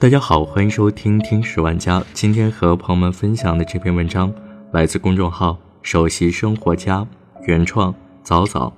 [0.00, 2.00] 大家好，欢迎收听《听十万家》。
[2.14, 4.32] 今天和朋友们分享的这篇文章
[4.72, 7.06] 来自公众号“首席生活家”，
[7.46, 8.72] 原创早早。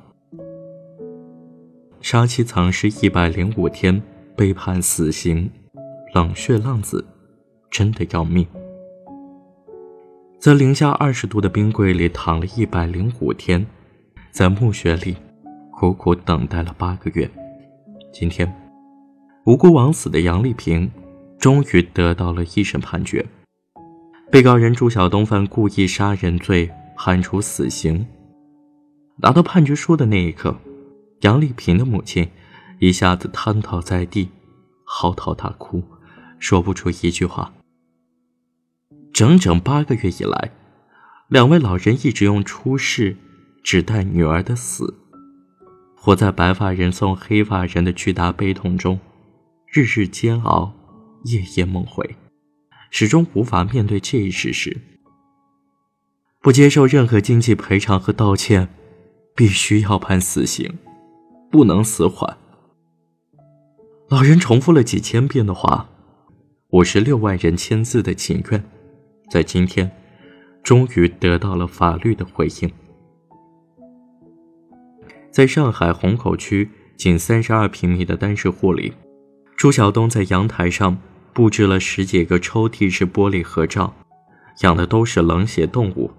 [2.00, 4.02] 杀妻藏尸一百零五天，
[4.36, 5.48] 被判死刑，
[6.12, 7.06] 冷血浪子
[7.70, 8.44] 真的要命。
[10.40, 13.64] 在零下二十度的冰柜里躺了一百零五天，
[14.32, 15.14] 在墓穴里
[15.70, 17.30] 苦苦等待了八个月，
[18.12, 18.52] 今天
[19.46, 20.90] 无辜枉死的杨丽萍。
[21.42, 23.26] 终于得到了一审判决，
[24.30, 28.06] 被告人朱晓东犯故意杀人罪，判处死刑。
[29.16, 30.56] 拿到判决书的那一刻，
[31.22, 32.28] 杨丽萍的母亲
[32.78, 34.28] 一下子瘫倒在地，
[34.84, 35.82] 嚎啕大哭，
[36.38, 37.52] 说不出一句话。
[39.12, 40.52] 整整八个月以来，
[41.26, 43.16] 两位老人一直用出世
[43.64, 44.94] 指代女儿的死，
[45.96, 49.00] 活在白发人送黑发人的巨大悲痛中，
[49.66, 50.72] 日日煎熬。
[51.24, 52.16] 夜夜梦回，
[52.90, 54.76] 始终无法面对这一事实。
[56.40, 58.68] 不接受任何经济赔偿和道歉，
[59.36, 60.78] 必须要判死刑，
[61.50, 62.36] 不能死缓。
[64.08, 65.88] 老人重复了几千遍的话，
[66.70, 68.64] 五十六万人签字的请愿，
[69.30, 69.90] 在今天，
[70.64, 72.70] 终于得到了法律的回应。
[75.30, 78.92] 在上海虹口区仅三十二平米的单身户里，
[79.56, 80.98] 朱晓东在阳台上。
[81.32, 83.94] 布置了十几个抽屉式玻璃合照，
[84.60, 86.10] 养的都是冷血动物：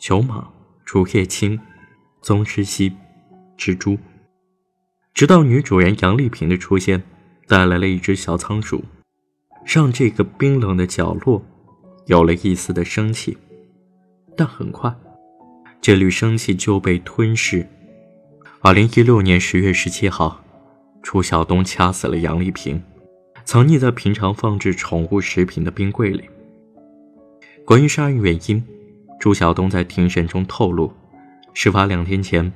[0.00, 0.44] 球蟒、
[0.84, 1.60] 竹叶青、
[2.22, 2.92] 宗师蜥、
[3.58, 3.98] 蜘蛛。
[5.12, 7.02] 直到女主人杨丽萍的出现，
[7.46, 8.84] 带来了一只小仓鼠，
[9.64, 11.44] 让这个冰冷的角落
[12.06, 13.36] 有了一丝的生气。
[14.36, 14.94] 但很快，
[15.80, 17.66] 这缕生气就被吞噬。
[18.60, 20.42] 二零一六年十月十七号，
[21.02, 22.82] 楚晓东掐死了杨丽萍。
[23.46, 26.28] 藏匿在平常放置宠物食品的冰柜里。
[27.64, 28.62] 关于杀人原因，
[29.20, 30.92] 朱晓东在庭审中透露，
[31.54, 32.52] 事发两天前，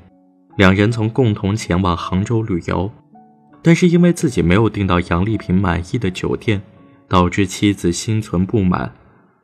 [0.56, 2.91] 两人曾共同前往杭州旅游，
[3.62, 6.61] 但是因为自己没有订到杨丽萍满意的酒店，
[7.09, 8.93] 导致妻子心存不满。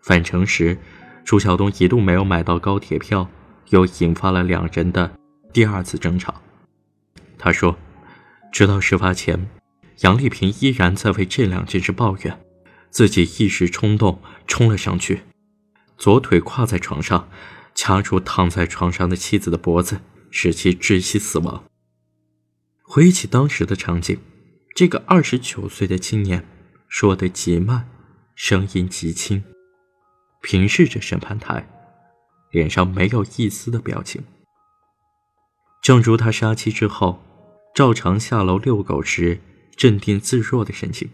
[0.01, 0.77] 返程时，
[1.25, 3.29] 朱晓东一度没有买到高铁票，
[3.71, 5.09] 又引发了两人的
[5.53, 6.35] 第二次争吵。
[7.39, 7.77] 他说，
[8.51, 9.49] 直到事发前。
[10.01, 12.45] 杨丽萍依然在为这两件事抱怨，
[12.91, 15.23] 自己一时冲动冲了上去，
[15.97, 17.31] 左腿跨在床上，
[17.75, 21.65] 掐住躺在床上的妻子的脖子，使其窒息死亡。
[22.83, 24.19] 回忆起当时的场景，
[24.75, 26.47] 这个二十九岁的青年
[26.89, 27.89] 说的极慢，
[28.35, 29.43] 声音极轻，
[30.43, 31.67] 平视着审判台，
[32.51, 34.23] 脸上没有一丝的表情，
[35.83, 37.23] 正如他杀妻之后
[37.75, 39.41] 照常下楼遛狗时。
[39.77, 41.09] 镇定自若的神情。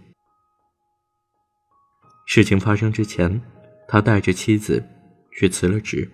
[2.24, 3.42] 事情发生之前，
[3.88, 4.82] 他带着妻子
[5.32, 6.10] 去辞了职。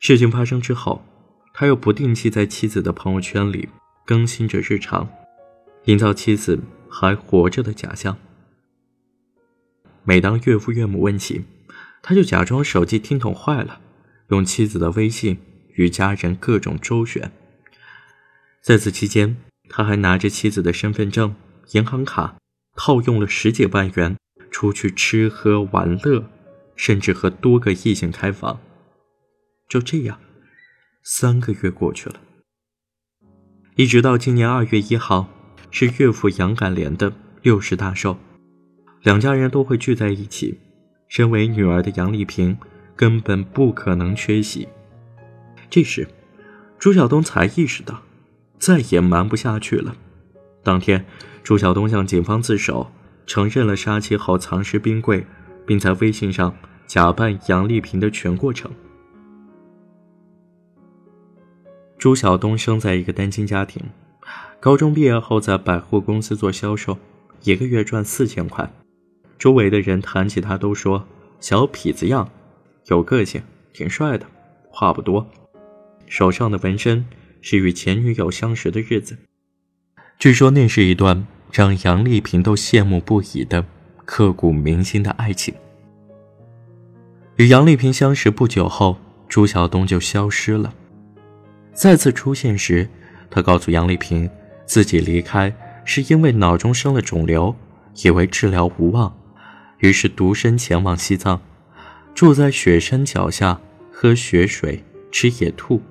[0.00, 1.04] 事情发生之后，
[1.52, 3.68] 他又不定期在妻子的朋友圈里
[4.06, 5.08] 更新着日常，
[5.84, 8.16] 营造妻子还活着的假象。
[10.04, 11.44] 每当岳父岳母问起，
[12.02, 13.80] 他就假装手机听筒坏了，
[14.28, 15.38] 用妻子的微信
[15.74, 17.32] 与家人各种周旋。
[18.62, 19.36] 在此期间，
[19.68, 21.34] 他还拿着妻子的身份证、
[21.72, 22.36] 银行卡，
[22.76, 24.16] 套用了十几万元
[24.50, 26.28] 出去吃喝玩乐，
[26.76, 28.60] 甚至和多个异性开房。
[29.68, 30.20] 就这样，
[31.02, 32.20] 三个月过去了，
[33.76, 35.28] 一直到今年二月一号，
[35.70, 38.18] 是岳父杨敢莲的六十大寿，
[39.02, 40.60] 两家人都会聚在一起。
[41.06, 42.56] 身为女儿的杨丽萍
[42.96, 44.66] 根本不可能缺席。
[45.70, 46.08] 这时，
[46.78, 48.02] 朱晓东才意识到。
[48.64, 49.94] 再也瞒不下去了。
[50.62, 51.04] 当天，
[51.42, 52.90] 朱晓东向警方自首，
[53.26, 55.26] 承认了杀妻后藏尸冰柜，
[55.66, 58.70] 并在微信上假扮杨丽萍的全过程。
[61.98, 63.82] 朱晓东生在一个单亲家庭，
[64.60, 66.96] 高中毕业后在百货公司做销售，
[67.42, 68.72] 一个月赚四千块。
[69.38, 71.06] 周围的人谈起他都说
[71.38, 72.30] 小痞子样，
[72.86, 73.42] 有个性，
[73.74, 74.24] 挺帅的，
[74.70, 75.26] 话不多，
[76.08, 77.04] 手上的纹身。
[77.46, 79.18] 是与前女友相识的日子，
[80.18, 83.62] 据说那是一段让杨丽萍都羡慕不已的
[84.06, 85.54] 刻骨铭心的爱情。
[87.36, 88.96] 与杨丽萍相识不久后，
[89.28, 90.72] 朱晓东就消失了。
[91.74, 92.88] 再次出现时，
[93.30, 94.30] 他告诉杨丽萍，
[94.64, 95.54] 自己离开
[95.84, 97.54] 是因为脑中生了肿瘤，
[98.02, 99.14] 以为治疗无望，
[99.80, 101.38] 于是独身前往西藏，
[102.14, 103.60] 住在雪山脚下，
[103.92, 104.82] 喝雪水，
[105.12, 105.82] 吃野兔。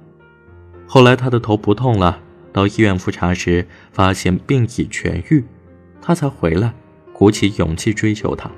[0.85, 2.19] 后来他的头不痛了，
[2.51, 5.43] 到医院复查时发现病已痊愈，
[6.01, 6.73] 他才回来，
[7.11, 8.49] 鼓起勇气追求她。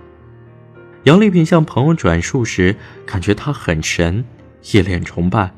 [1.04, 2.75] 杨丽萍向朋友转述时，
[3.06, 4.25] 感觉他很神，
[4.72, 5.51] 一脸崇拜。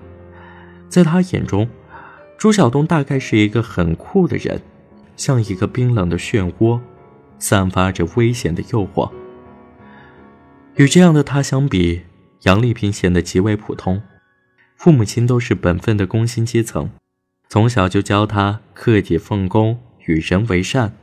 [0.89, 1.67] 在她眼中，
[2.37, 4.61] 朱晓东大概是一个很酷的人，
[5.15, 6.79] 像一个冰冷的漩涡，
[7.39, 9.09] 散发着危险的诱惑。
[10.75, 12.01] 与这样的他相比，
[12.43, 14.01] 杨丽萍显得极为普通。
[14.77, 16.89] 父母亲都是本分的工薪阶层，
[17.49, 20.95] 从小就教他克己奉公、与人为善。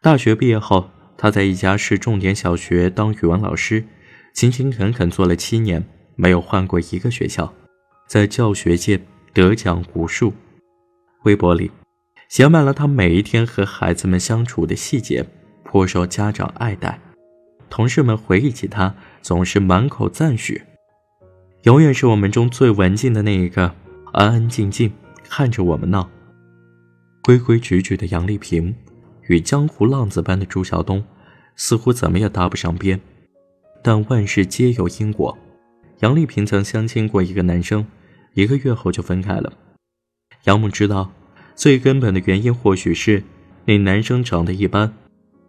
[0.00, 3.84] 大学毕业后，他在一家市重点小学当语文老师，
[4.32, 5.84] 勤勤恳恳做了七年，
[6.14, 7.52] 没有换过一个学校，
[8.06, 9.00] 在教学界
[9.32, 10.32] 得奖无数。
[11.24, 11.70] 微博里
[12.28, 15.26] 写满了他每一天和孩子们相处的细节，
[15.64, 17.00] 颇受家长爱戴。
[17.68, 20.62] 同事们回忆起他，总是满口赞许。
[21.62, 23.72] 永远是我们中最文静的那一个，
[24.12, 24.92] 安安静静
[25.22, 26.10] 看着我们闹。
[27.22, 28.74] 规规矩矩的杨丽萍，
[29.28, 31.02] 与江湖浪子般的朱晓东。
[31.54, 32.98] 似乎怎么也搭不上边，
[33.82, 35.36] 但万事皆有因果。
[36.00, 37.86] 杨丽萍曾相亲过一个男生，
[38.32, 39.52] 一个月后就分开了。
[40.44, 41.12] 杨母知道，
[41.54, 43.22] 最根本的原因或许是
[43.66, 44.92] 那男生长得一般。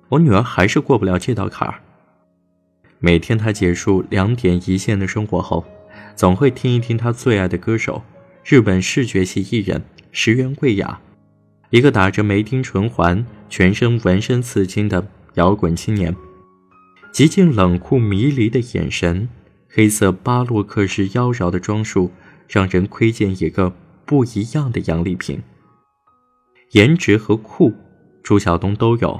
[0.09, 1.79] 我女儿还是过不了这道坎儿。
[2.99, 5.65] 每天她结束两点一线的生活后，
[6.15, 8.03] 总会听一听他最爱的歌手——
[8.45, 10.99] 日本视觉系艺人石原贵雅，
[11.69, 15.07] 一个打着梅丁唇环、全身纹身刺青的。
[15.35, 16.15] 摇滚青年，
[17.11, 19.27] 极尽冷酷迷离的眼神，
[19.67, 22.11] 黑色巴洛克式妖娆的装束，
[22.47, 23.73] 让人窥见一个
[24.05, 25.41] 不一样的杨丽萍。
[26.73, 27.73] 颜值和酷，
[28.21, 29.19] 朱晓东都有，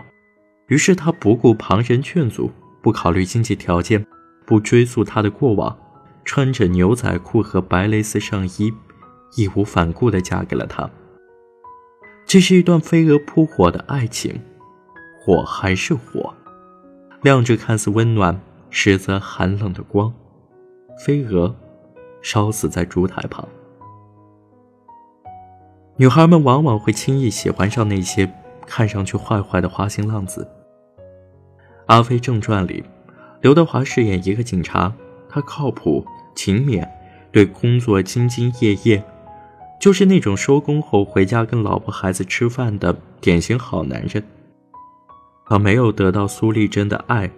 [0.67, 2.51] 于是他不顾旁人劝阻，
[2.83, 4.05] 不考虑经济条件，
[4.45, 5.75] 不追溯他的过往，
[6.25, 8.73] 穿着牛仔裤和白蕾丝上衣，
[9.35, 10.89] 义无反顾地嫁给了他。
[12.25, 14.41] 这是一段飞蛾扑火的爱情。
[15.25, 16.33] 火还是火，
[17.21, 20.13] 亮着看似温暖，实则寒冷的光。
[21.05, 21.55] 飞蛾
[22.21, 23.47] 烧死在烛台旁。
[25.95, 28.29] 女孩们往往会轻易喜欢上那些
[28.65, 30.45] 看上去坏坏的花心浪子。
[31.85, 32.83] 《阿飞正传》里，
[33.41, 34.93] 刘德华饰演一个警察，
[35.33, 36.87] 他靠谱、勤勉，
[37.31, 39.03] 对工作兢兢业业，
[39.79, 44.23] 就是那种收工后回家跟老婆孩子吃饭的典型好男人。
[45.47, 47.31] 他没有得到苏丽珍的爱，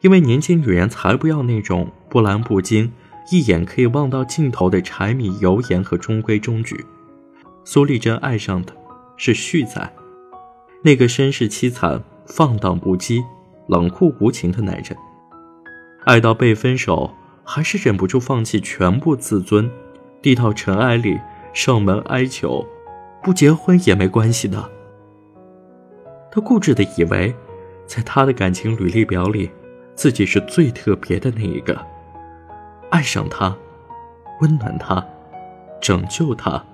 [0.00, 2.92] 因为年轻女人才不要那种波澜不惊、
[3.32, 6.84] 一眼可以望到尽头的柴米油盐和中规中矩。
[7.64, 8.72] 苏丽珍爱上的
[9.16, 9.92] 是旭仔，
[10.84, 13.20] 那个身世凄惨、放荡不羁、
[13.66, 14.96] 冷酷无情的男人。
[16.08, 17.14] 爱到被分手，
[17.44, 19.70] 还是忍不住放弃全部自尊，
[20.22, 21.20] 低到尘埃里
[21.52, 22.66] 上门哀求，
[23.22, 24.70] 不结婚也没关系的。
[26.32, 27.34] 他固执的以为，
[27.84, 29.50] 在他的感情履历表里，
[29.94, 31.78] 自己是最特别的那一个。
[32.88, 33.54] 爱上他，
[34.40, 35.06] 温暖他，
[35.78, 36.64] 拯救他，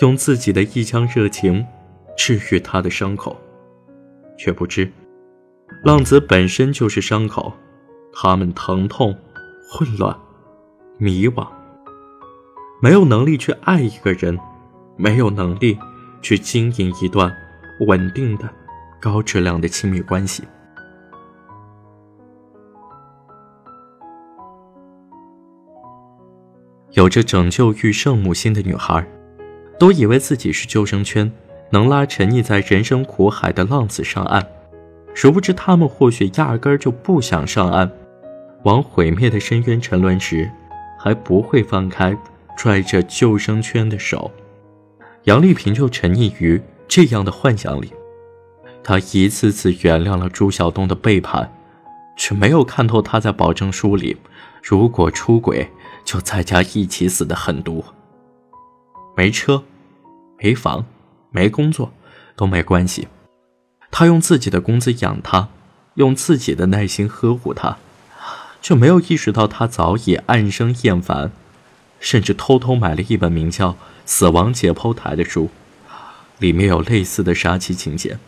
[0.00, 1.64] 用自己的一腔热情
[2.16, 3.36] 治愈他的伤口，
[4.36, 4.90] 却不知，
[5.84, 7.52] 浪子本身就是伤口，
[8.20, 9.16] 他们疼痛、
[9.70, 10.18] 混乱、
[10.96, 11.46] 迷惘，
[12.82, 14.36] 没有能力去爱一个人，
[14.96, 15.78] 没有能力
[16.20, 17.32] 去经营一段
[17.86, 18.48] 稳定的。
[19.00, 20.42] 高质量的亲密关系。
[26.94, 29.06] 有着拯救欲圣母心的女孩，
[29.78, 31.30] 都以为自己是救生圈，
[31.70, 34.44] 能拉沉溺在人生苦海的浪子上岸。
[35.14, 37.88] 殊不知，他们或许压根儿就不想上岸，
[38.68, 40.50] 往毁灭的深渊沉沦时，
[40.98, 42.14] 还不会放开
[42.54, 44.30] 拽着救生圈的手。
[45.24, 47.90] 杨丽萍就沉溺于这样的幻想里。
[48.84, 51.50] 她一次次原谅了朱晓东的背叛，
[52.14, 54.18] 却没有看透他在保证书里，
[54.62, 55.66] 如果出轨
[56.04, 57.82] 就在家一起死的狠毒。
[59.16, 59.64] 没车，
[60.36, 60.84] 没房，
[61.30, 61.90] 没工作
[62.36, 63.08] 都没关系，
[63.90, 65.48] 他用自己的工资养他，
[65.94, 67.78] 用自己的耐心呵护他，
[68.60, 71.32] 却没有意识到他早已暗生厌烦，
[72.00, 73.72] 甚至偷偷买了一本名叫
[74.04, 75.50] 《死亡解剖台》的书，
[76.38, 78.18] 里面有类似的杀妻情节。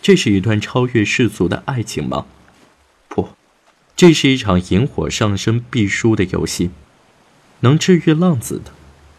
[0.00, 2.26] 这是一段超越世俗的爱情吗？
[3.08, 3.30] 不，
[3.96, 6.70] 这是一场引火上身必输的游戏。
[7.60, 8.70] 能治愈浪子的，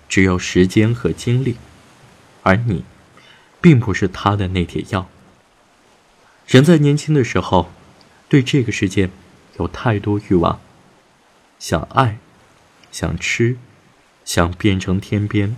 [0.08, 1.58] 只有时间和精力，
[2.44, 2.84] 而你，
[3.60, 5.10] 并不是他的那帖药。
[6.46, 7.72] 人在年轻的时候，
[8.30, 9.10] 对这个世界
[9.60, 10.60] 有太多欲望，
[11.60, 12.18] 想爱，
[12.92, 13.58] 想吃，
[14.26, 15.56] 想变成天边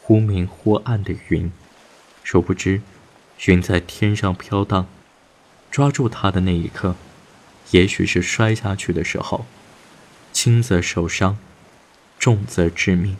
[0.00, 1.50] 忽明忽暗的云，
[2.22, 2.82] 殊不知。
[3.44, 4.86] 云在天上飘荡，
[5.70, 6.96] 抓住他的那一刻，
[7.70, 9.44] 也许是摔下去的时候，
[10.32, 11.36] 轻则受伤，
[12.18, 13.18] 重则致命。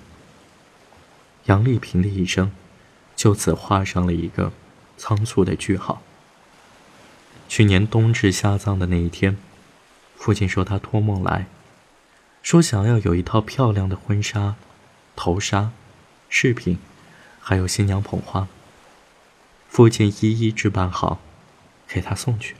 [1.44, 2.50] 杨丽萍的一生，
[3.14, 4.52] 就此画上了一个
[4.96, 6.02] 仓促的句号。
[7.46, 9.36] 去年冬至下葬的那一天，
[10.16, 11.46] 父亲说他托梦来，
[12.42, 14.56] 说想要有一套漂亮的婚纱、
[15.14, 15.70] 头纱、
[16.28, 16.78] 饰品，
[17.40, 18.48] 还有新娘捧花。
[19.68, 21.20] 父亲一一置办好，
[21.86, 22.56] 给他送去，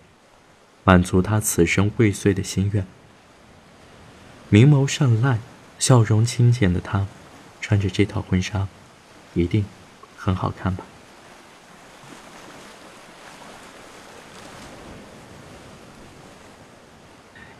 [0.84, 2.86] 满足他此生未遂的心愿。
[4.48, 5.40] 明眸善睐、
[5.78, 7.06] 笑容清浅的他，
[7.60, 8.68] 穿着这套婚纱，
[9.34, 9.64] 一定
[10.16, 10.84] 很好看吧。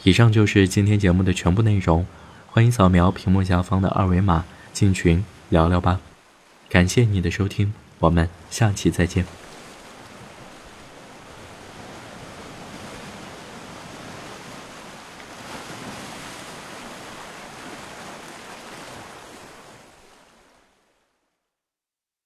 [0.07, 2.07] 以上就是今天节目的全部内容，
[2.47, 6.01] 欢迎扫描屏幕下方的二维码进群聊聊吧。
[6.69, 9.46] 感谢你的收听，我们下期再见。